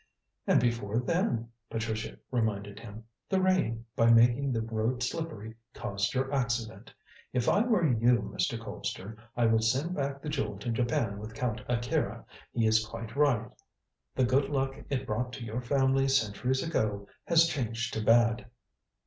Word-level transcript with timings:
"And 0.47 0.59
before 0.59 0.97
then," 0.99 1.49
Patricia 1.69 2.17
reminded 2.31 2.79
him. 2.79 3.03
"The 3.29 3.39
rain, 3.39 3.85
by 3.95 4.09
making 4.09 4.51
the 4.51 4.63
road 4.63 5.03
slippery, 5.03 5.53
caused 5.75 6.15
your 6.15 6.33
accident. 6.33 6.91
If 7.33 7.47
I 7.47 7.61
were 7.61 7.85
you, 7.85 8.33
Mr. 8.35 8.57
Colpster, 8.59 9.15
I 9.37 9.45
would 9.45 9.63
send 9.63 9.93
back 9.93 10.23
the 10.23 10.27
jewel 10.29 10.57
to 10.57 10.71
Japan 10.71 11.19
with 11.19 11.35
Count 11.35 11.61
Akira. 11.69 12.25
He 12.51 12.65
is 12.65 12.83
quite 12.83 13.15
right: 13.15 13.51
the 14.15 14.23
good 14.25 14.49
luck 14.49 14.73
it 14.89 15.05
brought 15.05 15.33
to 15.33 15.43
your 15.45 15.61
family 15.61 16.07
centuries 16.07 16.63
ago 16.67 17.07
has 17.25 17.45
changed 17.47 17.93
to 17.93 18.01
bad." 18.03 18.47